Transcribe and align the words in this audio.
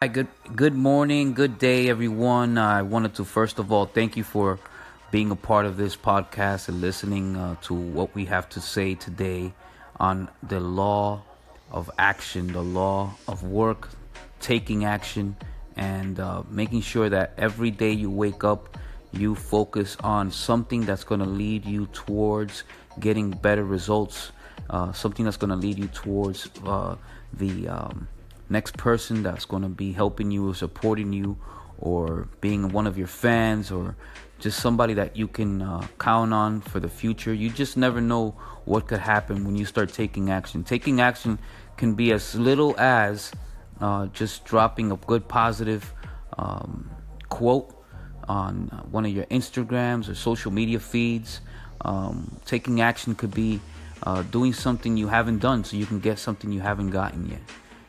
Hi, 0.00 0.06
good 0.06 0.28
good 0.54 0.76
morning, 0.76 1.34
good 1.34 1.58
day, 1.58 1.88
everyone. 1.88 2.56
I 2.56 2.82
wanted 2.82 3.14
to 3.14 3.24
first 3.24 3.58
of 3.58 3.72
all 3.72 3.84
thank 3.84 4.16
you 4.16 4.22
for 4.22 4.60
being 5.10 5.32
a 5.32 5.34
part 5.34 5.66
of 5.66 5.76
this 5.76 5.96
podcast 5.96 6.68
and 6.68 6.80
listening 6.80 7.34
uh, 7.34 7.56
to 7.62 7.74
what 7.74 8.14
we 8.14 8.24
have 8.26 8.48
to 8.50 8.60
say 8.60 8.94
today 8.94 9.52
on 9.98 10.28
the 10.40 10.60
law 10.60 11.22
of 11.72 11.90
action, 11.98 12.52
the 12.52 12.62
law 12.62 13.12
of 13.26 13.42
work, 13.42 13.88
taking 14.38 14.84
action, 14.84 15.36
and 15.74 16.20
uh, 16.20 16.44
making 16.48 16.82
sure 16.82 17.08
that 17.08 17.32
every 17.36 17.72
day 17.72 17.90
you 17.90 18.08
wake 18.08 18.44
up, 18.44 18.78
you 19.10 19.34
focus 19.34 19.96
on 20.04 20.30
something 20.30 20.82
that's 20.82 21.02
going 21.02 21.18
to 21.18 21.26
lead 21.26 21.64
you 21.64 21.86
towards 21.86 22.62
getting 23.00 23.32
better 23.32 23.64
results, 23.64 24.30
uh, 24.70 24.92
something 24.92 25.24
that's 25.24 25.36
going 25.36 25.50
to 25.50 25.56
lead 25.56 25.76
you 25.76 25.88
towards 25.88 26.50
uh, 26.64 26.94
the 27.32 27.66
um, 27.66 28.06
next 28.50 28.76
person 28.76 29.22
that's 29.22 29.44
going 29.44 29.62
to 29.62 29.68
be 29.68 29.92
helping 29.92 30.30
you 30.30 30.48
or 30.48 30.54
supporting 30.54 31.12
you 31.12 31.38
or 31.78 32.28
being 32.40 32.70
one 32.70 32.86
of 32.86 32.98
your 32.98 33.06
fans 33.06 33.70
or 33.70 33.96
just 34.38 34.60
somebody 34.60 34.94
that 34.94 35.16
you 35.16 35.26
can 35.26 35.62
uh, 35.62 35.86
count 35.98 36.32
on 36.32 36.60
for 36.60 36.80
the 36.80 36.88
future. 36.88 37.32
You 37.32 37.50
just 37.50 37.76
never 37.76 38.00
know 38.00 38.36
what 38.64 38.86
could 38.86 39.00
happen 39.00 39.44
when 39.44 39.56
you 39.56 39.64
start 39.64 39.92
taking 39.92 40.30
action. 40.30 40.64
Taking 40.64 41.00
action 41.00 41.38
can 41.76 41.94
be 41.94 42.12
as 42.12 42.34
little 42.34 42.78
as 42.78 43.32
uh, 43.80 44.06
just 44.08 44.44
dropping 44.44 44.92
a 44.92 44.96
good 44.96 45.28
positive 45.28 45.92
um, 46.36 46.90
quote 47.28 47.74
on 48.28 48.68
one 48.90 49.04
of 49.04 49.12
your 49.12 49.24
Instagrams 49.26 50.08
or 50.08 50.14
social 50.14 50.52
media 50.52 50.78
feeds. 50.78 51.40
Um, 51.80 52.36
taking 52.44 52.80
action 52.80 53.14
could 53.14 53.32
be 53.32 53.60
uh, 54.02 54.22
doing 54.22 54.52
something 54.52 54.96
you 54.96 55.08
haven't 55.08 55.38
done 55.38 55.64
so 55.64 55.76
you 55.76 55.86
can 55.86 56.00
get 56.00 56.18
something 56.18 56.52
you 56.52 56.60
haven't 56.60 56.90
gotten 56.90 57.28
yet. 57.28 57.40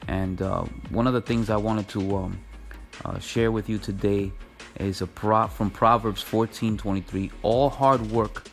And 0.10 0.42
uh, 0.42 0.64
one 0.90 1.06
of 1.06 1.14
the 1.14 1.22
things 1.22 1.52
I 1.52 1.58
wanted 1.58 1.88
to 1.90 2.18
um, 2.18 2.40
uh, 3.06 3.20
share 3.20 3.52
with 3.52 3.70
you 3.70 3.78
today 3.78 4.32
is 4.80 5.02
a 5.02 5.08
pro- 5.08 5.48
from 5.48 5.70
Proverbs 5.70 6.24
14:23. 6.24 7.32
All 7.44 7.70
hard 7.70 8.02
work 8.10 8.50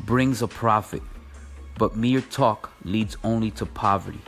brings 0.00 0.42
a 0.42 0.46
profit, 0.46 1.02
but 1.78 1.96
mere 1.96 2.20
talk 2.20 2.70
leads 2.84 3.16
only 3.24 3.50
to 3.52 3.64
poverty. 3.64 4.20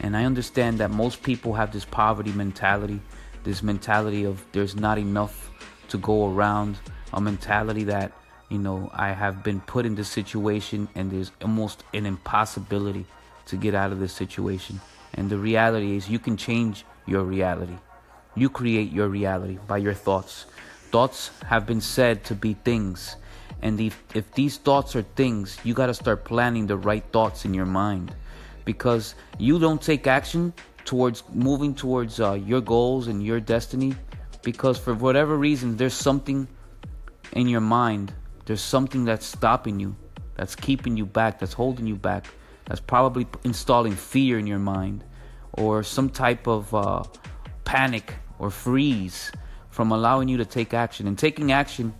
And 0.00 0.16
I 0.16 0.24
understand 0.24 0.78
that 0.78 0.90
most 0.90 1.22
people 1.22 1.54
have 1.54 1.72
this 1.72 1.84
poverty 1.84 2.32
mentality, 2.32 3.00
this 3.44 3.62
mentality 3.62 4.24
of 4.24 4.44
there's 4.50 4.74
not 4.74 4.98
enough 4.98 5.48
to 5.90 5.98
go 5.98 6.34
around, 6.34 6.76
a 7.12 7.20
mentality 7.20 7.84
that 7.84 8.10
you 8.48 8.58
know 8.58 8.90
I 8.92 9.12
have 9.12 9.44
been 9.44 9.60
put 9.60 9.86
in 9.86 9.94
this 9.94 10.08
situation 10.08 10.88
and 10.96 11.08
there's 11.08 11.30
almost 11.40 11.84
an 11.94 12.04
impossibility 12.04 13.06
to 13.46 13.56
get 13.56 13.76
out 13.76 13.92
of 13.92 14.00
this 14.00 14.12
situation. 14.12 14.80
And 15.14 15.28
the 15.28 15.38
reality 15.38 15.96
is, 15.96 16.08
you 16.08 16.18
can 16.18 16.36
change 16.36 16.84
your 17.06 17.24
reality. 17.24 17.76
You 18.34 18.48
create 18.48 18.92
your 18.92 19.08
reality 19.08 19.58
by 19.66 19.78
your 19.78 19.94
thoughts. 19.94 20.46
Thoughts 20.90 21.30
have 21.46 21.66
been 21.66 21.80
said 21.80 22.24
to 22.24 22.34
be 22.34 22.54
things. 22.54 23.16
And 23.62 23.80
if, 23.80 24.02
if 24.14 24.32
these 24.32 24.56
thoughts 24.56 24.96
are 24.96 25.02
things, 25.02 25.58
you 25.64 25.74
got 25.74 25.86
to 25.86 25.94
start 25.94 26.24
planning 26.24 26.66
the 26.66 26.76
right 26.76 27.04
thoughts 27.12 27.44
in 27.44 27.52
your 27.52 27.66
mind. 27.66 28.14
Because 28.64 29.14
you 29.38 29.58
don't 29.58 29.82
take 29.82 30.06
action 30.06 30.52
towards 30.84 31.22
moving 31.32 31.74
towards 31.74 32.20
uh, 32.20 32.32
your 32.32 32.60
goals 32.60 33.08
and 33.08 33.22
your 33.22 33.40
destiny. 33.40 33.94
Because 34.42 34.78
for 34.78 34.94
whatever 34.94 35.36
reason, 35.36 35.76
there's 35.76 35.94
something 35.94 36.48
in 37.32 37.48
your 37.48 37.60
mind, 37.60 38.12
there's 38.46 38.62
something 38.62 39.04
that's 39.04 39.26
stopping 39.26 39.78
you, 39.78 39.94
that's 40.34 40.56
keeping 40.56 40.96
you 40.96 41.06
back, 41.06 41.38
that's 41.38 41.52
holding 41.52 41.86
you 41.86 41.96
back 41.96 42.26
that's 42.70 42.80
probably 42.80 43.26
installing 43.42 43.96
fear 43.96 44.38
in 44.38 44.46
your 44.46 44.60
mind 44.60 45.02
or 45.54 45.82
some 45.82 46.08
type 46.08 46.46
of 46.46 46.72
uh, 46.72 47.02
panic 47.64 48.14
or 48.38 48.48
freeze 48.48 49.32
from 49.70 49.90
allowing 49.90 50.28
you 50.28 50.36
to 50.36 50.44
take 50.44 50.72
action. 50.72 51.08
And 51.08 51.18
taking 51.18 51.50
action 51.50 51.92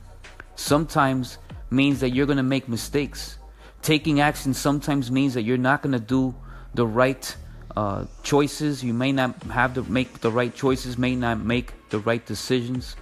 sometimes 0.55 1.39
means 1.71 1.99
that 1.99 2.11
you're 2.11 2.25
going 2.27 2.37
to 2.37 2.45
make 2.45 2.69
mistakes. 2.69 3.39
Taking 3.83 4.21
action 4.21 4.55
sometimes 4.55 5.11
means 5.11 5.35
that 5.35 5.43
you're 5.43 5.59
not 5.59 5.83
going 5.83 5.93
to 5.93 5.99
do 5.99 6.37
the 6.75 6.87
right 6.87 7.35
uh, 7.77 8.05
choices. 8.23 8.85
You 8.85 8.95
may 8.95 9.11
not 9.11 9.43
have 9.45 9.75
to 9.75 9.83
make 9.83 10.21
the 10.21 10.31
right 10.31 10.55
choices, 10.55 10.97
may 10.97 11.17
not 11.17 11.41
make 11.41 11.73
the 11.89 11.99
right 11.99 12.25
decisions, 12.25 12.95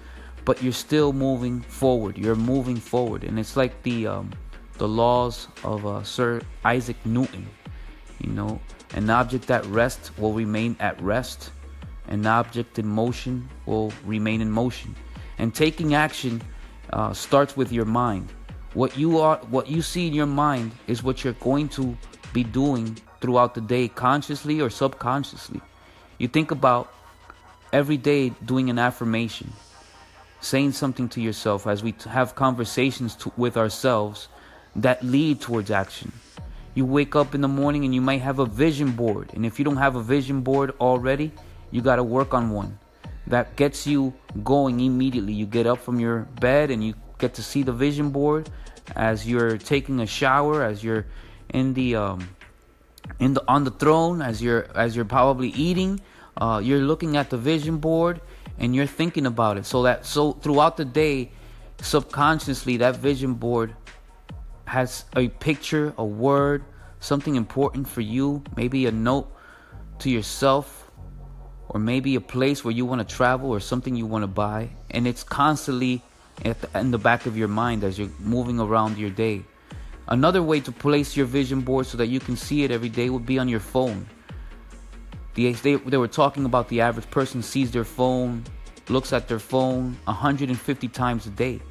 but 0.43 0.63
you're 0.63 0.73
still 0.73 1.13
moving 1.13 1.61
forward. 1.61 2.17
You're 2.17 2.33
moving 2.33 2.77
forward. 2.77 3.23
And 3.23 3.37
it's 3.37 3.55
like 3.55 3.83
the, 3.83 4.07
um, 4.07 4.31
the 4.79 4.87
laws 4.87 5.47
of 5.63 5.85
uh, 5.85 6.01
Sir 6.01 6.41
Isaac 6.65 6.97
Newton. 7.05 7.45
You 8.19 8.31
know, 8.31 8.59
an 8.93 9.09
object 9.09 9.49
at 9.51 9.65
rest 9.65 10.17
will 10.17 10.33
remain 10.33 10.75
at 10.79 11.01
rest. 11.01 11.51
An 12.07 12.25
object 12.25 12.79
in 12.79 12.87
motion 12.87 13.49
will 13.65 13.93
remain 14.05 14.41
in 14.41 14.51
motion. 14.51 14.95
And 15.37 15.53
taking 15.53 15.93
action 15.93 16.41
uh, 16.91 17.13
starts 17.13 17.55
with 17.55 17.71
your 17.71 17.85
mind. 17.85 18.29
What 18.73 18.97
you 18.97 19.19
are, 19.19 19.37
what 19.49 19.67
you 19.67 19.81
see 19.81 20.07
in 20.07 20.13
your 20.13 20.25
mind, 20.25 20.71
is 20.87 21.01
what 21.01 21.23
you're 21.23 21.33
going 21.33 21.69
to 21.69 21.97
be 22.33 22.43
doing 22.43 22.97
throughout 23.21 23.55
the 23.55 23.61
day, 23.61 23.87
consciously 23.87 24.61
or 24.61 24.69
subconsciously. 24.69 25.61
You 26.17 26.27
think 26.27 26.51
about 26.51 26.91
every 27.71 27.97
day 27.97 28.29
doing 28.45 28.69
an 28.69 28.79
affirmation, 28.79 29.53
saying 30.41 30.73
something 30.73 31.09
to 31.09 31.21
yourself 31.21 31.67
as 31.67 31.83
we 31.83 31.95
have 32.05 32.35
conversations 32.35 33.15
to, 33.15 33.31
with 33.37 33.57
ourselves 33.57 34.27
that 34.75 35.03
lead 35.03 35.41
towards 35.41 35.71
action. 35.71 36.11
You 36.79 36.85
wake 36.85 37.13
up 37.13 37.35
in 37.35 37.41
the 37.41 37.49
morning 37.49 37.83
and 37.83 37.93
you 37.93 37.99
might 37.99 38.21
have 38.21 38.39
a 38.39 38.45
vision 38.45 38.91
board. 38.91 39.31
And 39.33 39.45
if 39.45 39.59
you 39.59 39.65
don't 39.65 39.75
have 39.75 39.97
a 39.97 40.01
vision 40.01 40.39
board 40.39 40.73
already, 40.79 41.33
you 41.71 41.81
got 41.81 41.97
to 41.97 42.03
work 42.03 42.33
on 42.33 42.51
one. 42.51 42.79
That 43.27 43.57
gets 43.57 43.85
you 43.85 44.13
going 44.45 44.79
immediately. 44.79 45.33
You 45.33 45.45
get 45.45 45.67
up 45.67 45.79
from 45.79 45.99
your 45.99 46.19
bed 46.39 46.71
and 46.71 46.81
you 46.81 46.93
get 47.17 47.33
to 47.33 47.43
see 47.43 47.63
the 47.63 47.73
vision 47.73 48.11
board 48.11 48.49
as 48.95 49.27
you're 49.27 49.57
taking 49.57 49.99
a 49.99 50.07
shower, 50.07 50.63
as 50.63 50.81
you're 50.81 51.05
in 51.49 51.73
the 51.73 51.97
um, 51.97 52.29
in 53.19 53.33
the 53.33 53.43
on 53.45 53.65
the 53.65 53.71
throne, 53.71 54.21
as 54.21 54.41
you're 54.41 54.65
as 54.73 54.95
you're 54.95 55.03
probably 55.03 55.49
eating. 55.49 55.99
Uh, 56.37 56.61
you're 56.63 56.79
looking 56.79 57.17
at 57.17 57.29
the 57.29 57.37
vision 57.37 57.79
board 57.79 58.21
and 58.57 58.73
you're 58.73 58.87
thinking 58.87 59.25
about 59.25 59.57
it. 59.57 59.65
So 59.65 59.83
that 59.83 60.05
so 60.05 60.31
throughout 60.31 60.77
the 60.77 60.85
day, 60.85 61.31
subconsciously, 61.81 62.77
that 62.77 62.95
vision 62.95 63.33
board 63.33 63.75
has 64.63 65.03
a 65.15 65.27
picture, 65.27 65.93
a 65.97 66.05
word, 66.05 66.63
something 66.99 67.35
important 67.35 67.87
for 67.87 68.01
you, 68.01 68.43
maybe 68.55 68.85
a 68.85 68.91
note 68.91 69.31
to 69.99 70.09
yourself, 70.09 70.91
or 71.69 71.79
maybe 71.79 72.15
a 72.15 72.21
place 72.21 72.63
where 72.63 72.73
you 72.73 72.85
want 72.85 73.07
to 73.07 73.15
travel 73.15 73.51
or 73.51 73.59
something 73.59 73.95
you 73.95 74.05
want 74.05 74.23
to 74.23 74.27
buy, 74.27 74.69
and 74.91 75.07
it's 75.07 75.23
constantly 75.23 76.01
the, 76.43 76.55
in 76.75 76.91
the 76.91 76.97
back 76.97 77.25
of 77.25 77.37
your 77.37 77.47
mind 77.47 77.83
as 77.83 77.99
you're 77.99 78.09
moving 78.19 78.59
around 78.59 78.97
your 78.97 79.09
day. 79.09 79.43
Another 80.07 80.41
way 80.41 80.59
to 80.61 80.71
place 80.71 81.15
your 81.15 81.27
vision 81.27 81.61
board 81.61 81.85
so 81.85 81.97
that 81.97 82.07
you 82.07 82.19
can 82.19 82.35
see 82.35 82.63
it 82.63 82.71
every 82.71 82.89
day 82.89 83.09
would 83.09 83.25
be 83.25 83.37
on 83.37 83.47
your 83.47 83.59
phone. 83.59 84.07
The, 85.35 85.53
they, 85.53 85.75
they 85.75 85.97
were 85.97 86.07
talking 86.07 86.45
about 86.45 86.67
the 86.67 86.81
average 86.81 87.09
person 87.11 87.43
sees 87.43 87.69
their 87.69 87.83
phone, 87.83 88.43
looks 88.89 89.13
at 89.13 89.27
their 89.27 89.39
phone 89.39 89.95
150 90.05 90.87
times 90.87 91.27
a 91.27 91.29
day. 91.29 91.61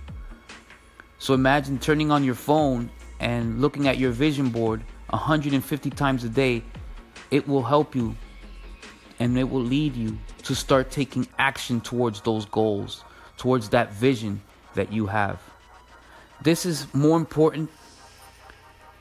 So 1.19 1.35
imagine 1.35 1.81
turning 1.81 2.13
on 2.13 2.23
your 2.23 2.37
phone 2.37 2.91
and 3.19 3.61
looking 3.61 3.89
at 3.89 3.99
your 3.99 4.13
vision 4.13 4.51
board 4.51 4.85
150 5.11 5.91
times 5.91 6.25
a 6.25 6.29
day. 6.29 6.63
It 7.31 7.47
will 7.47 7.63
help 7.63 7.95
you 7.95 8.17
and 9.21 9.37
it 9.37 9.49
will 9.49 9.63
lead 9.63 9.97
you 9.97 10.19
to 10.45 10.55
start 10.55 10.91
taking 10.91 11.27
action 11.39 11.81
towards 11.81 12.21
those 12.21 12.47
goals, 12.47 13.05
towards 13.37 13.69
that 13.71 13.93
vision 13.93 14.41
that 14.75 14.93
you 14.93 15.07
have. 15.07 15.41
This 16.43 16.65
is 16.65 16.93
more 16.95 17.17
important 17.17 17.71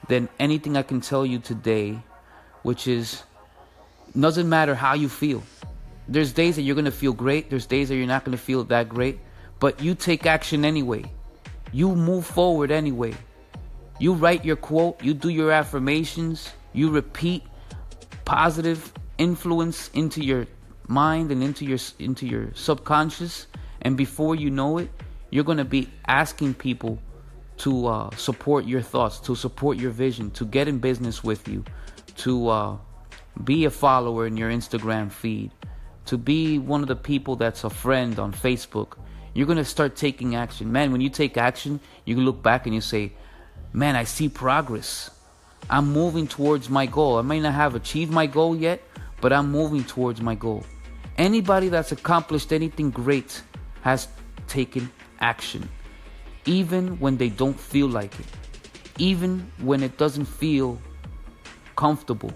than 0.07 0.27
anything 0.39 0.75
I 0.75 0.81
can 0.81 1.01
tell 1.01 1.25
you 1.25 1.39
today, 1.39 1.99
which 2.63 2.87
is 2.87 3.23
doesn't 4.19 4.49
matter 4.49 4.73
how 4.73 4.93
you 4.93 5.09
feel. 5.09 5.43
There's 6.07 6.31
days 6.31 6.55
that 6.55 6.61
you're 6.63 6.75
going 6.75 6.85
to 6.85 6.91
feel 6.91 7.13
great, 7.13 7.49
there's 7.49 7.65
days 7.65 7.89
that 7.89 7.95
you're 7.95 8.07
not 8.07 8.23
going 8.23 8.35
to 8.35 8.43
feel 8.43 8.63
that 8.65 8.89
great, 8.89 9.19
but 9.59 9.81
you 9.81 9.93
take 9.93 10.25
action 10.25 10.65
anyway. 10.65 11.03
You 11.71 11.93
move 11.95 12.25
forward 12.25 12.71
anyway. 12.71 13.13
You 13.99 14.13
write 14.13 14.45
your 14.45 14.55
quote, 14.55 15.03
you 15.03 15.13
do 15.13 15.29
your 15.29 15.51
affirmations, 15.51 16.51
you 16.73 16.91
repeat 16.91 17.43
positive 18.25 18.93
influence 19.17 19.89
into 19.93 20.23
your 20.23 20.45
mind 20.87 21.31
and 21.31 21.41
into 21.41 21.65
your 21.65 21.79
into 21.99 22.27
your 22.27 22.53
subconscious 22.53 23.47
and 23.81 23.97
before 23.97 24.35
you 24.35 24.49
know 24.49 24.77
it, 24.77 24.89
you're 25.29 25.43
going 25.43 25.57
to 25.57 25.65
be 25.65 25.89
asking 26.07 26.53
people 26.53 26.99
to 27.57 27.87
uh, 27.87 28.09
support 28.15 28.65
your 28.65 28.81
thoughts, 28.81 29.19
to 29.19 29.35
support 29.35 29.77
your 29.77 29.91
vision, 29.91 30.29
to 30.31 30.45
get 30.45 30.67
in 30.67 30.77
business 30.79 31.23
with 31.23 31.47
you, 31.47 31.63
to 32.17 32.47
uh, 32.49 32.77
be 33.43 33.65
a 33.65 33.69
follower 33.69 34.27
in 34.27 34.37
your 34.37 34.51
Instagram 34.51 35.11
feed, 35.11 35.51
to 36.05 36.17
be 36.17 36.59
one 36.59 36.81
of 36.81 36.87
the 36.87 36.95
people 36.95 37.35
that's 37.35 37.63
a 37.63 37.69
friend 37.69 38.19
on 38.19 38.31
Facebook, 38.31 38.97
you're 39.33 39.47
going 39.47 39.57
to 39.57 39.65
start 39.65 39.95
taking 39.95 40.35
action. 40.35 40.71
Man, 40.71 40.91
when 40.91 41.01
you 41.01 41.09
take 41.09 41.37
action, 41.37 41.79
you 42.05 42.17
look 42.17 42.41
back 42.41 42.65
and 42.65 42.73
you 42.73 42.81
say, 42.81 43.13
man, 43.73 43.95
I 43.95 44.03
see 44.03 44.29
progress. 44.29 45.09
I'm 45.69 45.91
moving 45.91 46.27
towards 46.27 46.69
my 46.69 46.85
goal. 46.85 47.17
I 47.17 47.21
may 47.21 47.39
not 47.39 47.53
have 47.53 47.75
achieved 47.75 48.11
my 48.11 48.25
goal 48.25 48.55
yet, 48.55 48.81
but 49.21 49.33
I'm 49.33 49.51
moving 49.51 49.83
towards 49.83 50.21
my 50.21 50.35
goal. 50.35 50.63
Anybody 51.17 51.69
that's 51.69 51.91
accomplished 51.91 52.53
anything 52.53 52.91
great 52.91 53.41
has 53.81 54.07
taken 54.47 54.91
action, 55.19 55.67
even 56.45 56.99
when 56.99 57.17
they 57.17 57.29
don't 57.29 57.59
feel 57.59 57.87
like 57.87 58.17
it, 58.19 58.25
even 58.97 59.51
when 59.59 59.83
it 59.83 59.97
doesn't 59.97 60.25
feel 60.25 60.79
comfortable. 61.75 62.31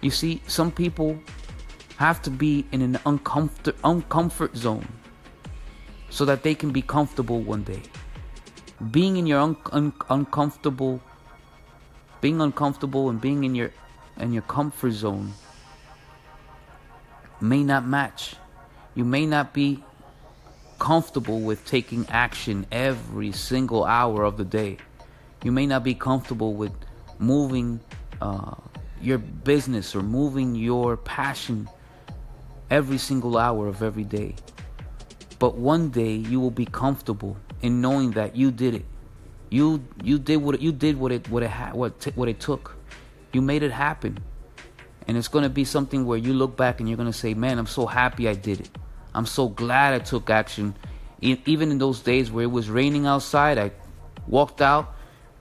You 0.00 0.10
see, 0.10 0.40
some 0.46 0.70
people 0.70 1.18
have 1.96 2.22
to 2.22 2.30
be 2.30 2.64
in 2.72 2.82
an 2.82 2.94
uncomfort, 3.04 3.72
uncomfort 3.82 4.54
zone 4.54 4.86
so 6.10 6.24
that 6.24 6.42
they 6.42 6.54
can 6.54 6.70
be 6.70 6.82
comfortable 6.82 7.40
one 7.40 7.62
day. 7.62 7.82
Being 8.90 9.16
in 9.16 9.26
your 9.26 9.40
un- 9.40 9.56
un- 9.72 9.92
uncomfortable, 10.10 11.00
being 12.20 12.40
uncomfortable 12.40 13.08
and 13.08 13.20
being 13.20 13.44
in 13.44 13.54
your 13.54 13.70
in 14.18 14.32
your 14.32 14.42
comfort 14.42 14.92
zone 14.92 15.32
may 17.40 17.62
not 17.62 17.86
match. 17.86 18.36
You 18.94 19.04
may 19.04 19.26
not 19.26 19.52
be 19.52 19.82
comfortable 20.78 21.40
with 21.40 21.64
taking 21.66 22.06
action 22.08 22.66
every 22.70 23.32
single 23.32 23.84
hour 23.84 24.24
of 24.24 24.36
the 24.36 24.44
day. 24.44 24.78
You 25.42 25.52
may 25.52 25.66
not 25.66 25.84
be 25.84 25.94
comfortable 25.94 26.54
with 26.54 26.72
moving 27.18 27.80
uh, 28.20 28.54
your 29.00 29.18
business 29.18 29.94
or 29.94 30.02
moving 30.02 30.54
your 30.54 30.96
passion 30.96 31.68
every 32.70 32.98
single 32.98 33.36
hour 33.36 33.68
of 33.68 33.82
every 33.82 34.04
day. 34.04 34.34
But 35.38 35.56
one 35.56 35.90
day 35.90 36.12
you 36.14 36.40
will 36.40 36.50
be 36.50 36.64
comfortable 36.66 37.36
in 37.62 37.80
knowing 37.80 38.12
that 38.12 38.36
you 38.36 38.50
did 38.50 38.74
it. 38.74 38.84
You 39.50 39.84
you 40.02 40.18
did 40.18 40.38
what 40.38 40.60
you 40.60 40.72
did 40.72 40.98
what 40.98 41.12
it 41.12 41.28
what 41.28 41.42
it 41.42 41.50
ha- 41.50 41.72
what 41.72 42.00
t- 42.00 42.12
what 42.14 42.28
it 42.28 42.40
took. 42.40 42.74
You 43.32 43.42
made 43.42 43.62
it 43.62 43.72
happen. 43.72 44.18
And 45.06 45.16
it's 45.16 45.28
going 45.28 45.44
to 45.44 45.50
be 45.50 45.64
something 45.64 46.04
where 46.04 46.18
you 46.18 46.32
look 46.34 46.56
back 46.56 46.80
and 46.80 46.88
you're 46.88 46.96
going 46.96 47.12
to 47.12 47.16
say, 47.16 47.34
"Man, 47.34 47.58
I'm 47.58 47.66
so 47.66 47.86
happy 47.86 48.28
I 48.28 48.34
did 48.34 48.60
it. 48.60 48.70
I'm 49.14 49.26
so 49.26 49.48
glad 49.48 49.94
I 49.94 50.00
took 50.00 50.30
action." 50.30 50.74
E- 51.20 51.40
even 51.46 51.70
in 51.70 51.78
those 51.78 52.00
days 52.00 52.30
where 52.30 52.44
it 52.44 52.50
was 52.50 52.68
raining 52.68 53.06
outside, 53.06 53.56
I 53.56 53.70
walked 54.26 54.60
out 54.60 54.94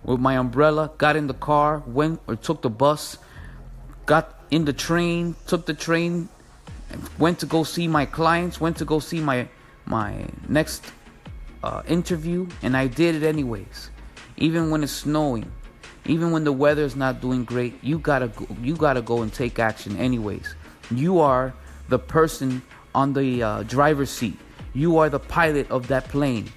with 0.04 0.20
my 0.20 0.38
umbrella, 0.38 0.92
got 0.98 1.16
in 1.16 1.28
the 1.28 1.34
car, 1.34 1.82
went 1.88 2.22
or 2.28 2.36
took 2.36 2.62
the 2.62 2.70
bus, 2.70 3.18
got 4.06 4.40
in 4.52 4.66
the 4.66 4.74
train, 4.74 5.36
took 5.48 5.66
the 5.66 5.74
train, 5.74 6.30
went 7.18 7.40
to 7.40 7.46
go 7.48 7.64
see 7.64 7.88
my 7.88 8.06
clients, 8.06 8.62
went 8.62 8.78
to 8.78 8.86
go 8.86 9.00
see 9.00 9.20
my 9.20 9.48
my 9.86 10.28
next 10.48 10.92
uh, 11.64 11.82
interview, 11.88 12.48
and 12.62 12.76
I 12.76 12.88
did 12.88 13.16
it 13.16 13.24
anyways. 13.24 13.90
Even 14.38 14.70
when 14.70 14.84
it's 14.84 14.92
snowing, 14.92 15.52
even 16.06 16.32
when 16.32 16.44
the 16.44 16.52
weather 16.52 16.84
is 16.84 16.96
not 16.96 17.22
doing 17.22 17.46
great, 17.46 17.84
you 17.84 17.98
gotta 18.00 18.28
go, 18.28 18.48
you 18.62 18.76
gotta 18.76 19.02
go 19.02 19.22
and 19.22 19.34
take 19.34 19.60
action 19.60 19.98
anyways. 19.98 20.56
You 20.92 21.20
are 21.20 21.54
the 21.90 22.00
person 22.00 22.62
on 22.94 23.14
the 23.14 23.42
uh, 23.42 23.64
driver's 23.64 24.12
seat. 24.12 24.38
You 24.74 24.98
are 24.98 25.10
the 25.10 25.20
pilot 25.20 25.70
of 25.72 25.88
that 25.88 26.08
plane. 26.10 26.52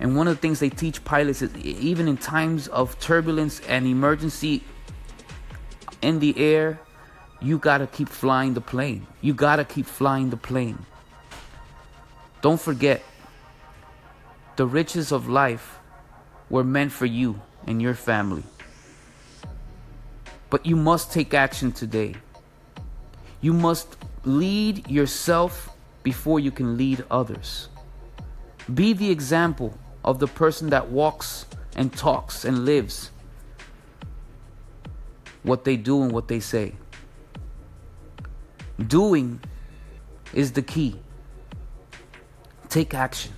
And 0.00 0.16
one 0.16 0.28
of 0.28 0.36
the 0.36 0.40
things 0.40 0.60
they 0.60 0.70
teach 0.70 1.04
pilots 1.04 1.40
is 1.40 1.56
even 1.56 2.08
in 2.08 2.16
times 2.16 2.68
of 2.68 2.98
turbulence 2.98 3.60
and 3.60 3.86
emergency 3.86 4.62
in 6.02 6.18
the 6.18 6.36
air, 6.36 6.80
you 7.40 7.58
gotta 7.58 7.86
keep 7.86 8.08
flying 8.08 8.54
the 8.54 8.60
plane. 8.60 9.06
You 9.20 9.34
gotta 9.34 9.64
keep 9.64 9.86
flying 9.86 10.30
the 10.30 10.36
plane. 10.36 10.84
Don't 12.44 12.60
forget, 12.60 13.02
the 14.56 14.66
riches 14.66 15.12
of 15.12 15.26
life 15.26 15.78
were 16.50 16.62
meant 16.62 16.92
for 16.92 17.06
you 17.06 17.40
and 17.66 17.80
your 17.80 17.94
family. 17.94 18.42
But 20.50 20.66
you 20.66 20.76
must 20.76 21.10
take 21.10 21.32
action 21.32 21.72
today. 21.72 22.16
You 23.40 23.54
must 23.54 23.96
lead 24.26 24.90
yourself 24.90 25.70
before 26.02 26.38
you 26.38 26.50
can 26.50 26.76
lead 26.76 27.02
others. 27.10 27.70
Be 28.74 28.92
the 28.92 29.10
example 29.10 29.78
of 30.04 30.18
the 30.18 30.26
person 30.26 30.68
that 30.68 30.90
walks 30.90 31.46
and 31.74 31.96
talks 31.96 32.44
and 32.44 32.66
lives 32.66 33.10
what 35.44 35.64
they 35.64 35.78
do 35.78 36.02
and 36.02 36.12
what 36.12 36.28
they 36.28 36.40
say. 36.40 36.74
Doing 38.86 39.40
is 40.34 40.52
the 40.52 40.60
key. 40.60 41.00
Take 42.74 42.92
action. 42.92 43.32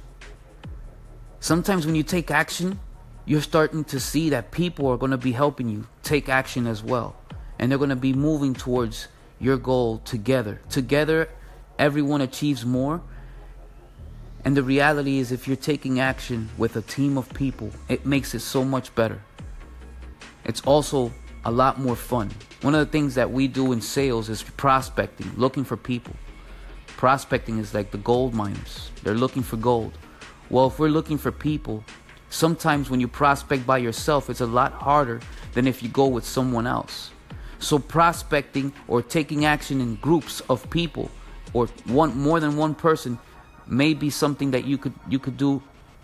Sometimes 1.41 1.85
when 1.85 1.95
you 1.95 2.03
take 2.03 2.31
action, 2.31 2.81
you're 3.27 3.43
starting 3.43 3.85
to 3.85 4.01
see 4.01 4.31
that 4.31 4.51
people 4.51 4.87
are 4.87 4.97
going 4.97 5.11
to 5.11 5.19
be 5.19 5.33
helping 5.33 5.69
you 5.69 5.87
take 6.03 6.31
action 6.31 6.67
as 6.67 6.83
well. 6.83 7.15
And 7.59 7.71
they're 7.71 7.77
going 7.77 7.91
to 7.91 7.97
be 7.97 8.15
moving 8.15 8.55
towards 8.55 9.09
your 9.39 9.59
goal 9.59 9.99
together. 10.07 10.63
Together, 10.71 11.29
everyone 11.79 12.23
achieves 12.23 12.65
more. 12.65 13.03
And 14.47 14.57
the 14.57 14.63
reality 14.63 15.19
is, 15.19 15.33
if 15.33 15.47
you're 15.47 15.59
taking 15.59 16.01
action 16.01 16.49
with 16.57 16.75
a 16.77 16.81
team 16.81 17.19
of 17.19 17.29
people, 17.35 17.71
it 17.91 18.07
makes 18.07 18.35
it 18.35 18.41
so 18.41 18.65
much 18.65 18.95
better. 18.95 19.21
It's 20.47 20.63
also 20.63 21.13
a 21.45 21.51
lot 21.51 21.79
more 21.79 21.95
fun. 21.95 22.31
One 22.63 22.75
of 22.75 22.81
the 22.81 22.91
things 22.91 23.15
that 23.17 23.31
we 23.31 23.49
do 23.49 23.73
in 23.73 23.83
sales 23.83 24.31
is 24.31 24.43
prospecting, 24.43 25.31
looking 25.37 25.65
for 25.65 25.77
people. 25.77 26.15
Prospecting 26.97 27.59
is 27.59 27.75
like 27.75 27.91
the 27.91 27.99
gold 27.99 28.35
miners, 28.35 28.91
they're 29.03 29.15
looking 29.15 29.43
for 29.43 29.57
gold. 29.57 29.99
Well, 30.49 30.69
if 30.69 30.79
we're 30.79 30.89
looking 30.89 31.19
for 31.19 31.31
people, 31.31 31.85
sometimes 32.31 32.89
when 32.89 33.01
you 33.01 33.09
prospect 33.09 33.67
by 33.67 33.79
yourself, 33.79 34.31
it's 34.31 34.41
a 34.41 34.47
lot 34.47 34.73
harder 34.73 35.21
than 35.53 35.67
if 35.67 35.83
you 35.83 35.89
go 35.91 36.07
with 36.07 36.25
someone 36.25 36.67
else. 36.67 37.11
So, 37.59 37.79
prospecting 37.79 38.73
or 38.89 39.03
taking 39.03 39.45
action 39.45 39.81
in 39.81 39.97
groups 39.97 40.41
of 40.49 40.69
people 40.71 41.11
or 41.53 41.67
one 41.85 42.17
more 42.17 42.41
than 42.41 42.57
one 42.57 42.75
person 42.75 43.19
may 43.67 43.95
be 43.95 44.11
something 44.11 44.51
that 44.53 44.65
you 44.65 44.79
could 44.79 44.95
you 45.09 45.19
could 45.19 45.37
do 45.37 45.63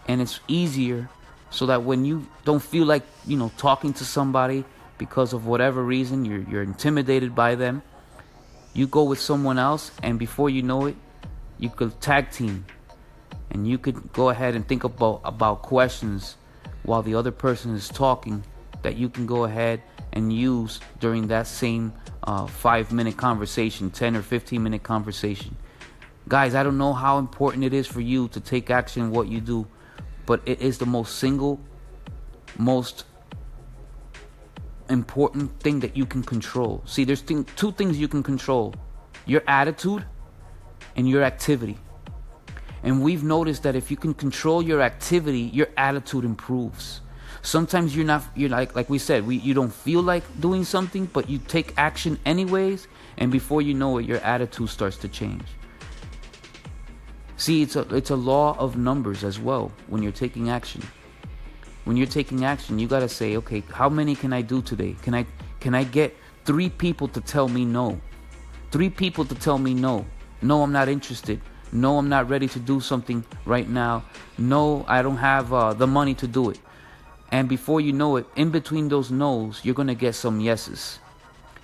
and 0.09 0.21
it's 0.21 0.41
easier 0.49 1.09
so 1.51 1.67
that 1.67 1.83
when 1.85 2.05
you 2.05 2.27
don't 2.45 2.63
feel 2.63 2.87
like 2.87 3.03
you 3.27 3.37
know 3.37 3.51
talking 3.57 3.93
to 3.93 4.05
somebody 4.05 4.65
because 4.99 5.33
of 5.33 5.47
whatever 5.47 5.83
reason 5.83 6.25
you're 6.25 6.41
you're 6.51 6.63
intimidated 6.63 7.35
by 7.35 7.55
them 7.55 7.83
you 8.75 8.87
go 8.87 9.05
with 9.05 9.21
someone 9.21 9.59
else 9.59 9.91
and 10.03 10.19
before 10.19 10.51
you 10.51 10.63
know 10.63 10.87
it 10.87 10.97
you 11.63 11.71
could 11.71 11.99
tag 12.01 12.31
team. 12.31 12.67
And 13.51 13.69
you 13.69 13.79
could 13.79 14.13
go 14.13 14.31
ahead 14.31 14.57
and 14.57 14.67
think 14.67 14.83
about 14.83 15.21
about 15.25 15.63
questions 15.63 16.37
while 16.83 17.03
the 17.03 17.15
other 17.15 17.31
person 17.31 17.75
is 17.75 17.89
talking 17.89 18.43
that 18.83 18.97
you 18.97 19.09
can 19.09 19.27
go 19.27 19.45
ahead 19.45 19.83
and 20.13 20.33
use 20.33 20.81
during 20.99 21.29
that 21.29 21.47
same 21.47 21.93
uh, 22.25 22.47
five 22.47 22.93
minute 22.93 23.17
conversation 23.17 23.91
10 23.91 24.17
or 24.17 24.23
15 24.23 24.63
minute 24.63 24.83
conversation. 24.83 25.55
Guys, 26.29 26.55
I 26.55 26.63
don't 26.63 26.79
know 26.79 26.93
how 26.93 27.19
important 27.19 27.65
it 27.65 27.75
is 27.75 27.87
for 27.87 28.01
you 28.01 28.29
to 28.29 28.41
take 28.41 28.71
action 28.71 29.05
in 29.05 29.11
what 29.11 29.29
you 29.29 29.41
do, 29.41 29.67
but 30.27 30.41
it 30.47 30.61
is 30.61 30.79
the 30.79 30.87
most 30.87 31.19
single, 31.19 31.61
most 32.59 33.05
important 34.89 35.61
thing 35.61 35.81
that 35.81 35.97
you 35.97 36.07
can 36.07 36.23
control. 36.23 36.83
See, 36.87 37.05
there's 37.05 37.23
two 37.23 37.73
things 37.73 37.99
you 37.99 38.09
can 38.09 38.23
control 38.23 38.75
your 39.25 39.43
attitude 39.47 40.05
and 40.97 41.09
your 41.09 41.23
activity. 41.23 41.79
And 42.83 43.03
we've 43.03 43.23
noticed 43.23 43.63
that 43.63 43.77
if 43.77 43.91
you 43.91 43.97
can 43.97 44.15
control 44.15 44.63
your 44.63 44.83
activity, 44.83 45.43
your 45.53 45.69
attitude 45.77 46.25
improves. 46.25 47.01
Sometimes 47.43 47.95
you're 47.95 48.07
not 48.07 48.25
you're 48.35 48.51
like 48.51 48.75
like 48.75 48.89
we 48.89 48.99
said, 48.99 49.27
we 49.27 49.37
you 49.37 49.55
don't 49.55 49.73
feel 49.73 50.03
like 50.03 50.25
doing 50.41 50.65
something, 50.65 51.07
but 51.07 51.29
you 51.29 51.39
take 51.39 51.75
action 51.77 52.19
anyways, 52.25 52.89
and 53.19 53.33
before 53.33 53.63
you 53.63 53.75
know 53.75 53.99
it, 53.99 54.07
your 54.07 54.19
attitude 54.19 54.69
starts 54.69 54.97
to 54.99 55.09
change. 55.09 55.43
See, 57.37 57.63
it's 57.63 57.75
a 57.75 57.83
it's 57.95 58.11
a 58.11 58.17
law 58.17 58.57
of 58.59 58.77
numbers 58.77 59.25
as 59.25 59.41
well 59.41 59.73
when 59.89 60.03
you're 60.03 60.13
taking 60.13 60.51
action. 60.51 60.83
When 61.85 61.97
you're 61.97 62.07
taking 62.07 62.45
action, 62.45 62.79
you 62.79 62.87
got 62.87 63.01
to 63.01 63.09
say, 63.09 63.37
"Okay, 63.37 63.63
how 63.73 63.89
many 63.89 64.15
can 64.15 64.33
I 64.33 64.43
do 64.43 64.63
today? 64.63 64.97
Can 65.03 65.15
I 65.15 65.27
can 65.61 65.75
I 65.75 65.85
get 65.85 66.17
3 66.45 66.71
people 66.71 67.09
to 67.09 67.21
tell 67.21 67.49
me 67.49 67.65
no? 67.65 68.01
3 68.71 68.91
people 68.91 69.25
to 69.25 69.35
tell 69.35 69.59
me 69.59 69.75
no. 69.75 70.05
No, 70.41 70.63
I'm 70.63 70.73
not 70.73 70.89
interested. 70.89 71.41
No, 71.73 71.99
I'm 71.99 72.09
not 72.09 72.29
ready 72.29 72.49
to 72.49 72.59
do 72.59 72.81
something 72.81 73.25
right 73.47 73.69
now. 73.69 74.05
No, 74.39 74.85
I 74.89 75.03
don't 75.03 75.19
have 75.19 75.53
uh, 75.53 75.73
the 75.73 75.87
money 75.87 76.15
to 76.15 76.27
do 76.27 76.51
it." 76.51 76.61
And 77.33 77.49
before 77.49 77.81
you 77.81 77.93
know 77.93 78.17
it, 78.17 78.27
in 78.37 78.51
between 78.51 78.89
those 78.89 79.11
no's, 79.11 79.65
you're 79.65 79.75
going 79.75 79.89
to 79.89 79.95
get 79.95 80.15
some 80.15 80.39
yeses. 80.39 80.99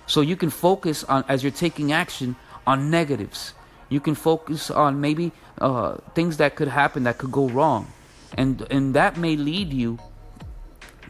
So 0.07 0.21
you 0.21 0.35
can 0.35 0.49
focus 0.49 1.03
on 1.03 1.23
as 1.27 1.43
you're 1.43 1.51
taking 1.51 1.91
action 1.91 2.35
on 2.65 2.89
negatives. 2.89 3.53
You 3.89 3.99
can 3.99 4.15
focus 4.15 4.71
on 4.71 4.99
maybe 4.99 5.31
uh, 5.61 5.97
things 6.15 6.37
that 6.37 6.55
could 6.55 6.67
happen 6.67 7.03
that 7.03 7.19
could 7.19 7.31
go 7.31 7.47
wrong, 7.49 7.87
and 8.35 8.65
and 8.71 8.93
that 8.95 9.17
may 9.17 9.35
lead 9.35 9.71
you 9.71 9.99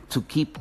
to 0.09 0.21
keep 0.23 0.57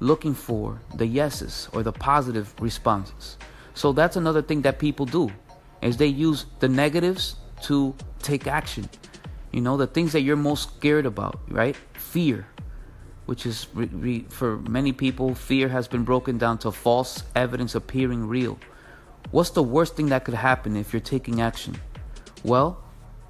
looking 0.00 0.34
for 0.34 0.80
the 0.94 1.06
yeses 1.06 1.68
or 1.72 1.82
the 1.82 1.92
positive 1.92 2.54
responses. 2.60 3.36
So 3.74 3.92
that's 3.92 4.16
another 4.16 4.42
thing 4.42 4.62
that 4.62 4.78
people 4.78 5.06
do, 5.06 5.30
is 5.82 5.96
they 5.96 6.06
use 6.06 6.46
the 6.60 6.68
negatives 6.68 7.36
to 7.62 7.94
take 8.20 8.46
action. 8.46 8.88
You 9.52 9.60
know, 9.60 9.76
the 9.76 9.86
things 9.86 10.12
that 10.12 10.22
you're 10.22 10.36
most 10.36 10.76
scared 10.76 11.06
about, 11.06 11.40
right? 11.48 11.76
Fear, 11.94 12.46
which 13.26 13.46
is 13.46 13.66
re- 13.74 13.86
re- 13.92 14.26
for 14.28 14.58
many 14.58 14.92
people, 14.92 15.34
fear 15.34 15.68
has 15.68 15.88
been 15.88 16.04
broken 16.04 16.38
down 16.38 16.58
to 16.58 16.70
false 16.70 17.24
evidence 17.34 17.74
appearing 17.74 18.28
real. 18.28 18.58
What's 19.30 19.50
the 19.50 19.62
worst 19.62 19.96
thing 19.96 20.08
that 20.08 20.24
could 20.24 20.34
happen 20.34 20.76
if 20.76 20.92
you're 20.92 21.00
taking 21.00 21.40
action? 21.40 21.76
Well, 22.44 22.82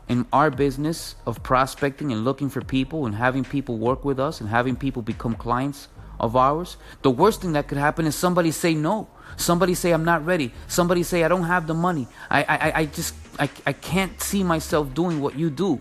in 0.09 0.27
our 0.33 0.51
business 0.51 1.17
of 1.27 1.43
prospecting 1.43 2.13
and 2.13 2.25
looking 2.25 2.49
for 2.49 2.63
people 2.63 3.07
and 3.07 3.15
having 3.15 3.45
people 3.45 3.77
work 3.77 4.05
with 4.05 4.19
us 4.19 4.41
and 4.41 4.49
having 4.49 4.75
people 4.75 5.03
become 5.03 5.35
clients 5.35 5.89
of 6.19 6.35
ours, 6.35 6.77
the 7.03 7.11
worst 7.11 7.43
thing 7.43 7.53
that 7.53 7.69
could 7.69 7.79
happen 7.79 8.07
is 8.07 8.15
somebody 8.15 8.51
say 8.51 8.75
no. 8.75 9.09
Somebody 9.37 9.75
say 9.75 9.93
I'm 9.93 10.05
not 10.05 10.25
ready. 10.25 10.53
Somebody 10.67 11.03
say 11.03 11.25
I 11.25 11.29
don't 11.29 11.45
have 11.45 11.67
the 11.67 11.75
money. 11.75 12.09
I 12.31 12.43
I, 12.43 12.73
I 12.81 12.85
just 12.87 13.15
I, 13.39 13.49
I 13.67 13.73
can't 13.73 14.21
see 14.21 14.43
myself 14.43 14.95
doing 14.95 15.21
what 15.21 15.39
you 15.39 15.51
do. 15.51 15.81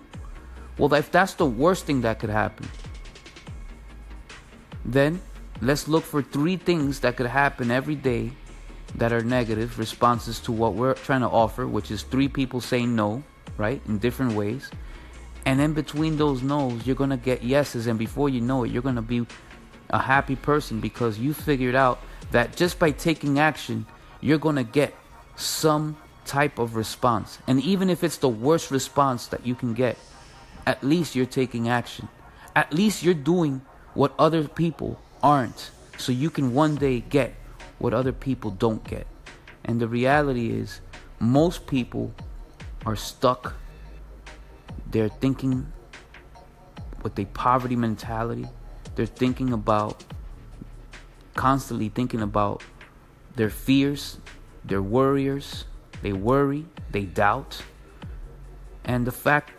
Well, 0.78 0.94
if 0.94 1.12
that's 1.12 1.34
the 1.34 1.46
worst 1.46 1.86
thing 1.86 2.02
that 2.02 2.20
could 2.20 2.30
happen, 2.30 2.70
then 4.86 5.22
let's 5.62 5.88
look 5.88 6.04
for 6.04 6.22
three 6.22 6.58
things 6.58 7.00
that 7.00 7.18
could 7.18 7.26
happen 7.26 7.72
every 7.72 7.96
day 7.96 8.32
that 8.96 9.12
are 9.12 9.22
negative 9.22 9.80
responses 9.80 10.40
to 10.42 10.52
what 10.52 10.74
we're 10.74 10.94
trying 10.94 11.22
to 11.22 11.28
offer, 11.28 11.68
which 11.68 11.90
is 11.90 12.04
three 12.04 12.28
people 12.28 12.62
saying 12.62 12.96
no, 12.96 13.24
right, 13.58 13.82
in 13.88 13.98
different 14.00 14.34
ways. 14.34 14.70
And 15.46 15.62
in 15.62 15.74
between 15.74 16.18
those 16.18 16.42
no's, 16.42 16.86
you're 16.86 16.96
going 16.96 17.10
to 17.10 17.18
get 17.18 17.44
yeses. 17.44 17.88
And 17.88 17.98
before 17.98 18.30
you 18.30 18.42
know 18.42 18.64
it, 18.64 18.72
you're 18.72 18.82
going 18.82 18.96
to 18.96 19.02
be 19.02 19.26
a 19.90 20.00
happy 20.00 20.36
person 20.36 20.80
because 20.82 21.18
you 21.18 21.34
figured 21.34 21.76
out 21.76 22.00
that 22.32 22.56
just 22.56 22.80
by 22.80 22.92
taking 22.92 23.40
action, 23.40 23.86
you're 24.20 24.38
going 24.38 24.58
to 24.58 24.64
get 24.64 24.94
some 25.36 25.96
type 26.26 26.60
of 26.60 26.76
response. 26.76 27.40
And 27.48 27.62
even 27.64 27.90
if 27.90 28.04
it's 28.04 28.18
the 28.18 28.30
worst 28.30 28.72
response 28.72 29.28
that 29.28 29.46
you 29.46 29.56
can 29.56 29.74
get, 29.74 29.98
at 30.66 30.84
least 30.84 31.16
you're 31.16 31.26
taking 31.26 31.70
action. 31.70 32.10
At 32.56 32.74
least 32.74 33.04
you're 33.04 33.14
doing 33.14 33.62
what 33.94 34.14
other 34.20 34.48
people 34.48 35.00
aren't. 35.24 35.72
So 35.98 36.12
you 36.12 36.30
can 36.30 36.54
one 36.54 36.76
day 36.76 37.00
get 37.00 37.34
what 37.80 37.94
other 37.94 38.12
people 38.12 38.52
don't 38.52 38.84
get. 38.84 39.08
And 39.64 39.80
the 39.80 39.88
reality 39.88 40.52
is, 40.52 40.82
most 41.20 41.68
people 41.68 42.14
are 42.88 42.96
stuck. 42.96 43.54
They're 44.90 45.10
thinking 45.10 45.72
with 47.04 47.20
a 47.20 47.26
poverty 47.26 47.76
mentality. 47.76 48.48
They're 48.96 49.06
thinking 49.06 49.52
about, 49.52 50.06
constantly 51.36 51.90
thinking 51.90 52.22
about 52.22 52.64
their 53.36 53.50
fears, 53.50 54.20
their 54.64 54.82
worriers. 54.82 55.66
They 56.02 56.14
worry, 56.14 56.66
they 56.92 57.04
doubt. 57.04 57.62
And 58.86 59.06
the 59.06 59.12
fact 59.12 59.52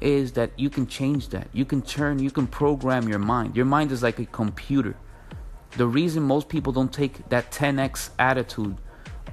is 0.00 0.32
that 0.32 0.50
you 0.56 0.68
can 0.68 0.88
change 0.88 1.28
that. 1.28 1.46
You 1.52 1.64
can 1.64 1.82
turn, 1.82 2.18
you 2.18 2.32
can 2.32 2.48
program 2.48 3.08
your 3.08 3.20
mind. 3.20 3.54
Your 3.54 3.64
mind 3.64 3.92
is 3.92 4.02
like 4.02 4.18
a 4.18 4.26
computer. 4.26 4.96
The 5.76 5.86
reason 5.86 6.24
most 6.24 6.48
people 6.48 6.72
don't 6.72 6.92
take 6.92 7.28
that 7.28 7.52
10x 7.52 8.10
attitude 8.18 8.76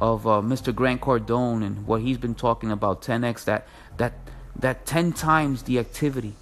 of 0.04 0.28
uh, 0.28 0.42
Mr. 0.42 0.76
Grant 0.76 1.00
Cardone 1.00 1.66
and 1.66 1.88
what 1.88 2.02
he's 2.02 2.18
been 2.18 2.36
talking 2.36 2.72
about 2.72 3.02
10x 3.02 3.46
that 3.46 3.66
that 3.96 4.12
that 4.60 4.86
10 4.86 5.14
times 5.14 5.64
the 5.64 5.80
activity. 5.80 6.34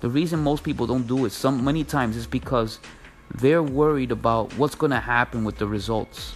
The 0.00 0.10
reason 0.10 0.40
most 0.42 0.64
people 0.64 0.88
don't 0.88 1.06
do 1.06 1.24
it 1.24 1.30
some 1.30 1.64
many 1.64 1.84
times 1.84 2.16
is 2.16 2.26
because 2.26 2.80
they're 3.36 3.62
worried 3.62 4.10
about 4.10 4.52
what's 4.58 4.74
going 4.74 4.90
to 4.90 4.98
happen 4.98 5.44
with 5.44 5.58
the 5.58 5.66
results. 5.68 6.34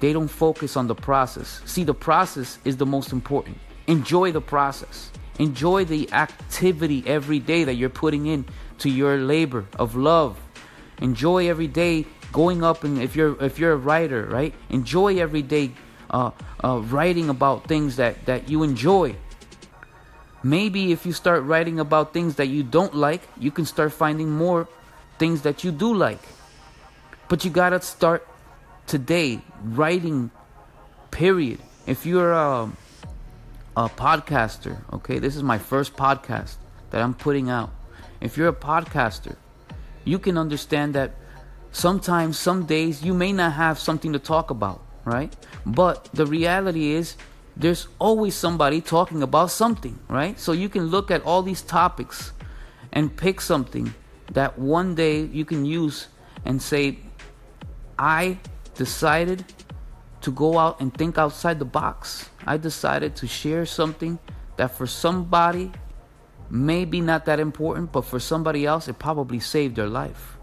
They 0.00 0.12
don't 0.12 0.28
focus 0.28 0.76
on 0.76 0.88
the 0.88 0.94
process. 0.96 1.62
See, 1.64 1.84
the 1.84 1.94
process 1.94 2.58
is 2.64 2.76
the 2.76 2.84
most 2.84 3.12
important. 3.12 3.56
Enjoy 3.86 4.32
the 4.32 4.40
process. 4.40 5.12
Enjoy 5.38 5.84
the 5.84 6.12
activity 6.12 7.04
every 7.06 7.38
day 7.38 7.62
that 7.62 7.74
you're 7.74 7.98
putting 8.04 8.26
in 8.26 8.44
to 8.78 8.90
your 8.90 9.18
labor 9.18 9.64
of 9.78 9.94
love. 9.94 10.36
Enjoy 11.00 11.48
every 11.48 11.68
day 11.68 12.06
going 12.36 12.62
up 12.62 12.84
and 12.84 13.00
if 13.00 13.16
you're 13.16 13.34
if 13.42 13.58
you're 13.58 13.72
a 13.72 13.82
writer, 13.88 14.26
right? 14.26 14.52
Enjoy 14.68 15.16
every 15.16 15.40
day 15.40 15.72
uh, 16.10 16.30
uh, 16.62 16.80
writing 16.92 17.30
about 17.30 17.66
things 17.66 17.96
that 17.96 18.26
that 18.26 18.50
you 18.50 18.62
enjoy. 18.62 19.16
Maybe 20.42 20.92
if 20.92 21.06
you 21.06 21.14
start 21.14 21.44
writing 21.44 21.80
about 21.80 22.12
things 22.12 22.36
that 22.36 22.48
you 22.48 22.62
don't 22.62 22.94
like, 22.94 23.22
you 23.40 23.50
can 23.50 23.64
start 23.64 23.90
finding 23.92 24.30
more 24.30 24.68
things 25.18 25.42
that 25.48 25.64
you 25.64 25.72
do 25.72 25.94
like. 25.94 26.20
But 27.28 27.42
you 27.44 27.50
gotta 27.50 27.80
start 27.80 28.28
today 28.86 29.40
writing. 29.64 30.30
Period. 31.10 31.60
If 31.86 32.04
you're 32.04 32.32
a, 32.32 32.68
a 33.76 33.88
podcaster, 33.88 34.76
okay, 34.92 35.18
this 35.18 35.34
is 35.36 35.42
my 35.42 35.56
first 35.56 35.96
podcast 35.96 36.56
that 36.90 37.00
I'm 37.00 37.14
putting 37.14 37.48
out. 37.48 37.70
If 38.20 38.36
you're 38.36 38.52
a 38.52 38.60
podcaster, 38.70 39.36
you 40.04 40.18
can 40.18 40.36
understand 40.36 40.94
that 40.94 41.14
sometimes, 41.76 42.38
some 42.38 42.64
days, 42.64 43.02
you 43.04 43.12
may 43.12 43.32
not 43.32 43.52
have 43.52 43.78
something 43.78 44.14
to 44.14 44.18
talk 44.18 44.48
about, 44.48 44.80
right? 45.04 45.36
But 45.66 46.08
the 46.14 46.24
reality 46.24 46.92
is, 46.92 47.16
there's 47.54 47.86
always 47.98 48.34
somebody 48.34 48.80
talking 48.80 49.22
about 49.22 49.50
something, 49.50 49.98
right? 50.08 50.40
So 50.40 50.52
you 50.52 50.70
can 50.70 50.86
look 50.86 51.10
at 51.10 51.22
all 51.24 51.42
these 51.42 51.60
topics 51.60 52.32
and 52.92 53.14
pick 53.14 53.42
something 53.42 53.92
that 54.32 54.58
one 54.58 54.94
day 54.94 55.24
you 55.24 55.44
can 55.44 55.66
use 55.66 56.08
and 56.46 56.62
say, 56.62 56.98
I 57.98 58.38
decided 58.74 59.44
to 60.22 60.30
go 60.30 60.58
out 60.58 60.80
and 60.80 60.92
think 60.92 61.18
outside 61.18 61.58
the 61.58 61.66
box. 61.66 62.30
I 62.46 62.56
decided 62.56 63.16
to 63.16 63.26
share 63.26 63.66
something 63.66 64.18
that 64.56 64.72
for 64.72 64.86
somebody 64.86 65.72
maybe 66.48 67.00
not 67.00 67.26
that 67.26 67.40
important, 67.40 67.92
but 67.92 68.02
for 68.02 68.20
somebody 68.20 68.64
else, 68.64 68.88
it 68.88 68.98
probably 68.98 69.40
saved 69.40 69.76
their 69.76 69.88
life 69.88 70.35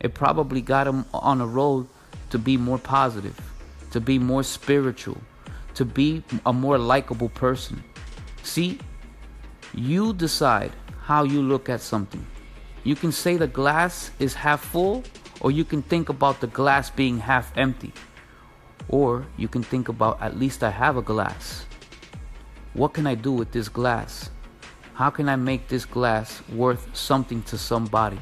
it 0.00 0.14
probably 0.14 0.60
got 0.60 0.86
him 0.86 1.04
on 1.12 1.40
a 1.40 1.46
road 1.46 1.86
to 2.30 2.38
be 2.38 2.56
more 2.56 2.78
positive, 2.78 3.38
to 3.90 4.00
be 4.00 4.18
more 4.18 4.42
spiritual, 4.42 5.18
to 5.74 5.84
be 5.84 6.22
a 6.44 6.52
more 6.52 6.78
likable 6.78 7.28
person. 7.28 7.82
See, 8.42 8.78
you 9.74 10.12
decide 10.12 10.72
how 11.02 11.24
you 11.24 11.42
look 11.42 11.68
at 11.68 11.80
something. 11.80 12.24
You 12.84 12.94
can 12.94 13.12
say 13.12 13.36
the 13.36 13.46
glass 13.46 14.10
is 14.18 14.34
half 14.34 14.60
full, 14.60 15.04
or 15.40 15.50
you 15.50 15.64
can 15.64 15.82
think 15.82 16.08
about 16.08 16.40
the 16.40 16.46
glass 16.46 16.90
being 16.90 17.18
half 17.18 17.52
empty. 17.56 17.92
Or 18.88 19.26
you 19.36 19.48
can 19.48 19.62
think 19.62 19.88
about 19.88 20.22
at 20.22 20.38
least 20.38 20.62
I 20.62 20.70
have 20.70 20.96
a 20.96 21.02
glass. 21.02 21.66
What 22.74 22.92
can 22.92 23.06
I 23.06 23.14
do 23.14 23.32
with 23.32 23.52
this 23.52 23.68
glass? 23.68 24.30
How 24.94 25.10
can 25.10 25.28
I 25.28 25.36
make 25.36 25.68
this 25.68 25.84
glass 25.84 26.42
worth 26.48 26.88
something 26.96 27.42
to 27.44 27.58
somebody? 27.58 28.18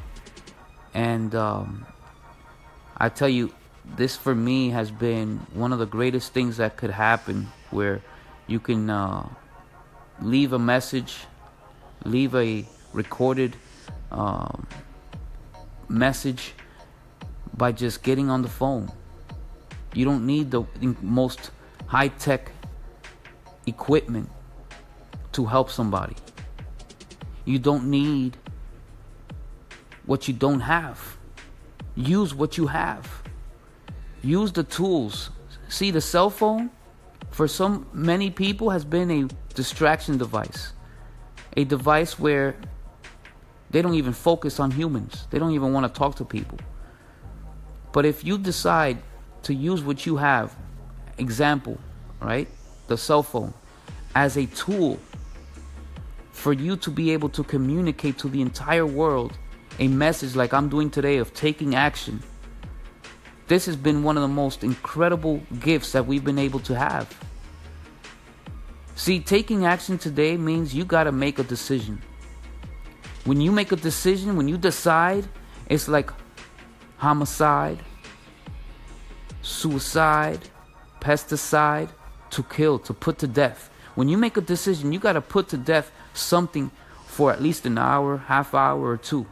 And 0.95 1.35
um, 1.35 1.87
I 2.97 3.09
tell 3.09 3.29
you, 3.29 3.53
this 3.97 4.17
for 4.17 4.35
me 4.35 4.71
has 4.71 4.91
been 4.91 5.39
one 5.53 5.73
of 5.73 5.79
the 5.79 5.87
greatest 5.87 6.33
things 6.33 6.57
that 6.57 6.77
could 6.77 6.91
happen 6.91 7.49
where 7.71 8.01
you 8.47 8.61
can 8.61 8.89
uh, 8.89 9.29
leave 10.23 10.53
a 10.53 10.59
message, 10.59 11.27
leave 12.05 12.35
a 12.35 12.65
recorded 12.93 13.57
um, 14.11 14.67
message 15.89 16.55
by 17.57 17.73
just 17.73 18.03
getting 18.03 18.31
on 18.31 18.43
the 18.43 18.49
phone. 18.49 18.91
You 19.93 20.05
don't 20.05 20.27
need 20.27 20.51
the 20.51 20.65
most 21.03 21.51
high 21.87 22.09
tech 22.09 22.51
equipment 23.67 24.31
to 25.33 25.45
help 25.47 25.71
somebody. 25.71 26.17
You 27.45 27.59
don't 27.59 27.91
need 27.91 28.37
what 30.07 30.29
you 30.29 30.35
don't 30.35 30.61
have. 30.61 31.17
Use 31.95 32.35
what 32.35 32.57
you 32.59 32.67
have. 32.67 33.23
Use 34.23 34.53
the 34.53 34.65
tools. 34.65 35.31
See, 35.69 35.91
the 35.91 36.01
cell 36.01 36.31
phone, 36.31 36.71
for 37.31 37.49
so 37.49 37.85
many 37.93 38.31
people, 38.31 38.71
has 38.71 38.85
been 38.85 39.11
a 39.11 39.29
distraction 39.55 40.19
device. 40.19 40.73
A 41.57 41.65
device 41.65 42.19
where 42.19 42.57
they 43.71 43.83
don't 43.83 43.95
even 43.95 44.13
focus 44.13 44.61
on 44.61 44.71
humans, 44.71 45.27
they 45.31 45.39
don't 45.39 45.53
even 45.53 45.73
want 45.73 45.93
to 45.93 45.99
talk 45.99 46.17
to 46.17 46.25
people. 46.25 46.59
But 47.93 48.05
if 48.05 48.25
you 48.25 48.39
decide 48.39 48.99
to 49.45 49.55
use 49.55 49.83
what 49.83 50.07
you 50.07 50.17
have, 50.17 50.55
example, 51.19 51.79
right, 52.21 52.49
the 52.89 52.97
cell 52.97 53.23
phone, 53.23 53.55
as 54.15 54.37
a 54.37 54.47
tool 54.47 54.99
for 56.33 56.53
you 56.53 56.77
to 56.77 56.91
be 56.91 57.13
able 57.13 57.29
to 57.31 57.45
communicate 57.45 58.19
to 58.19 58.29
the 58.29 58.41
entire 58.41 58.87
world 58.87 59.39
a 59.79 59.89
message 59.89 60.37
like 60.37 60.53
I'm 60.53 60.69
doing 60.69 60.91
today 60.91 61.19
of 61.19 61.35
taking 61.35 61.75
action, 61.75 62.23
this 63.47 63.67
has 63.67 63.77
been 63.77 64.03
one 64.03 64.17
of 64.17 64.23
the 64.23 64.29
most 64.29 64.65
incredible 64.65 65.43
gifts 65.61 65.93
that 65.93 66.07
we've 66.07 66.25
been 66.25 66.39
able 66.39 66.61
to 66.61 66.75
have. 66.75 67.15
See, 68.97 69.21
taking 69.21 69.67
action 69.67 69.99
today 69.99 70.37
means 70.37 70.75
you 70.75 70.85
got 70.85 71.05
to 71.05 71.13
make 71.13 71.39
a 71.39 71.43
decision. 71.43 72.01
When 73.25 73.41
you 73.41 73.51
make 73.51 73.73
a 73.73 73.77
decision, 73.77 74.37
when 74.37 74.49
you 74.49 74.57
decide, 74.57 75.27
it's 75.69 75.89
like 75.89 76.11
homicide, 76.99 77.81
suicide, 79.43 80.49
pesticide, 81.01 81.91
to 82.31 82.43
kill, 82.45 82.79
to 82.81 82.95
put 82.95 83.19
to 83.19 83.27
death. 83.27 83.71
When 83.95 84.09
you 84.09 84.17
make 84.17 84.37
a 84.37 84.41
decision, 84.41 84.93
you 84.93 84.99
got 84.99 85.13
to 85.15 85.21
put 85.21 85.49
to 85.49 85.57
death 85.57 85.91
something 86.15 86.71
for 87.07 87.33
at 87.33 87.43
least 87.43 87.67
an 87.67 87.79
hour, 87.79 88.17
half 88.17 88.55
hour, 88.55 88.89
or 88.89 88.97
two 88.97 89.27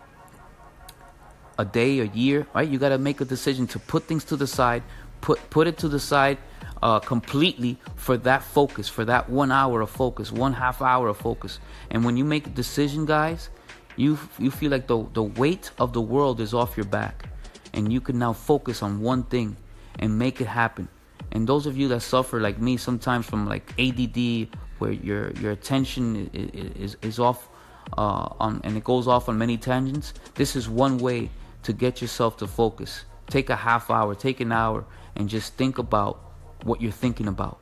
a 1.58 1.64
day, 1.64 2.00
a 2.00 2.04
year, 2.06 2.46
right? 2.54 2.68
You 2.68 2.78
got 2.78 2.90
to 2.90 2.98
make 2.98 3.20
a 3.20 3.24
decision 3.24 3.66
to 3.68 3.78
put 3.78 4.04
things 4.04 4.24
to 4.24 4.36
the 4.36 4.46
side, 4.46 4.82
put 5.20 5.38
put 5.50 5.66
it 5.66 5.78
to 5.78 5.88
the 5.88 6.00
side 6.00 6.38
uh, 6.82 6.98
completely 6.98 7.78
for 7.94 8.16
that 8.18 8.42
focus, 8.42 8.88
for 8.88 9.04
that 9.04 9.28
one 9.28 9.52
hour 9.52 9.80
of 9.80 9.90
focus, 9.90 10.32
one 10.32 10.52
half 10.52 10.82
hour 10.82 11.08
of 11.08 11.16
focus. 11.16 11.60
And 11.90 12.04
when 12.04 12.16
you 12.16 12.24
make 12.24 12.46
a 12.46 12.50
decision, 12.50 13.06
guys, 13.06 13.50
you 13.96 14.18
you 14.38 14.50
feel 14.50 14.70
like 14.70 14.86
the 14.86 15.06
the 15.12 15.22
weight 15.22 15.70
of 15.78 15.92
the 15.92 16.00
world 16.00 16.40
is 16.40 16.54
off 16.54 16.76
your 16.76 16.86
back, 16.86 17.28
and 17.72 17.92
you 17.92 18.00
can 18.00 18.18
now 18.18 18.32
focus 18.32 18.82
on 18.82 19.00
one 19.00 19.22
thing 19.24 19.56
and 19.98 20.18
make 20.18 20.40
it 20.40 20.46
happen. 20.46 20.88
And 21.32 21.46
those 21.46 21.66
of 21.66 21.76
you 21.76 21.88
that 21.88 22.00
suffer 22.00 22.40
like 22.40 22.58
me 22.58 22.76
sometimes 22.76 23.26
from 23.26 23.46
like 23.46 23.72
ADD, 23.78 24.48
where 24.78 24.92
your 24.92 25.30
your 25.32 25.52
attention 25.52 26.30
is 26.32 26.94
is, 26.94 26.96
is 27.02 27.18
off 27.18 27.48
uh, 27.96 28.28
on 28.40 28.60
and 28.64 28.76
it 28.76 28.84
goes 28.84 29.06
off 29.06 29.28
on 29.28 29.38
many 29.38 29.56
tangents, 29.56 30.14
this 30.34 30.56
is 30.56 30.68
one 30.68 30.98
way 30.98 31.30
to 31.62 31.72
get 31.72 32.00
yourself 32.00 32.36
to 32.38 32.46
focus. 32.46 33.04
Take 33.28 33.50
a 33.50 33.56
half 33.56 33.90
hour, 33.90 34.14
take 34.14 34.40
an 34.40 34.52
hour, 34.52 34.84
and 35.16 35.28
just 35.28 35.54
think 35.54 35.78
about 35.78 36.20
what 36.64 36.80
you're 36.80 36.92
thinking 36.92 37.28
about. 37.28 37.58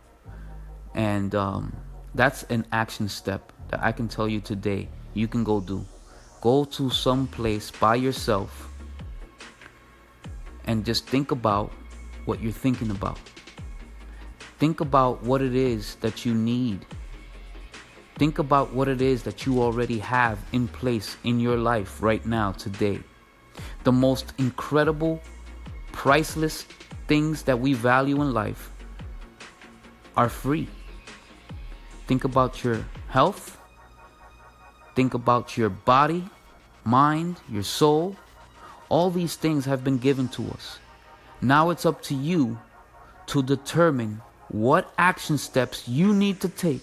And 0.95 1.35
um, 1.35 1.77
that's 2.15 2.43
an 2.45 2.67
action 2.73 3.09
step 3.09 3.53
that 3.69 3.83
I 3.83 3.93
can 3.93 4.09
tell 4.09 4.29
you 4.29 4.41
today 4.41 4.89
you 5.15 5.29
can 5.29 5.45
go 5.45 5.61
do. 5.61 5.85
Go 6.41 6.65
to 6.65 6.91
some 6.91 7.27
place 7.27 7.71
by 7.71 7.97
yourself 7.97 8.69
and 10.65 10.85
just 10.85 11.07
think 11.07 11.31
about 11.31 11.73
what 12.25 12.41
you're 12.41 12.53
thinking 12.53 12.91
about. 12.91 13.19
Think 14.59 14.81
about 14.81 15.23
what 15.23 15.43
it 15.43 15.55
is 15.55 15.97
that 15.97 16.25
you 16.25 16.35
need. 16.35 16.85
Think 18.17 18.39
about 18.39 18.73
what 18.75 18.89
it 18.89 19.01
is 19.01 19.23
that 19.23 19.47
you 19.47 19.63
already 19.63 19.99
have 19.99 20.39
in 20.53 20.69
place 20.69 21.17
in 21.25 21.41
your 21.41 21.57
life 21.57 22.03
right 22.03 22.25
now, 22.27 22.53
today. 22.53 23.01
The 23.85 23.93
most 23.93 24.33
incredible, 24.39 25.21
priceless 25.93 26.67
things 27.07 27.43
that 27.43 27.59
we 27.59 27.75
value 27.75 28.21
in 28.23 28.33
life 28.33 28.71
are 30.17 30.29
free. 30.29 30.69
Think 32.07 32.25
about 32.25 32.63
your 32.65 32.85
health. 33.09 33.59
Think 34.95 35.15
about 35.15 35.57
your 35.57 35.71
body, 35.71 36.25
mind, 36.85 37.41
your 37.49 37.63
soul. 37.63 38.17
All 38.89 39.11
these 39.11 39.37
things 39.37 39.65
have 39.65 39.85
been 39.85 39.99
given 39.99 40.29
to 40.29 40.43
us. 40.51 40.79
Now 41.41 41.71
it's 41.71 41.87
up 41.87 42.03
to 42.03 42.15
you 42.15 42.59
to 43.27 43.43
determine 43.43 44.21
what 44.49 44.93
action 44.99 45.39
steps 45.39 45.87
you 45.87 46.13
need 46.13 46.41
to 46.41 46.49
take 46.49 46.83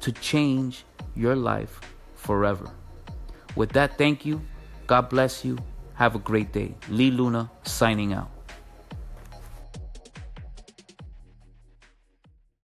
to 0.00 0.12
change 0.12 0.84
your 1.14 1.36
life 1.36 1.80
forever. 2.14 2.70
With 3.58 3.72
that, 3.72 3.98
thank 3.98 4.24
you. 4.24 4.40
God 4.86 5.08
bless 5.08 5.44
you. 5.44 5.58
Have 5.94 6.14
a 6.14 6.20
great 6.20 6.52
day. 6.52 6.76
Lee 6.88 7.10
Luna 7.10 7.50
signing 7.64 8.12
out. 8.12 8.37